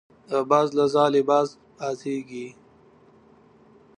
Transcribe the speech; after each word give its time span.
د 0.29 0.31
باز 0.49 0.67
له 0.77 0.85
ځالې 0.95 1.21
باز 1.29 1.47
پاڅېږي. 1.77 2.47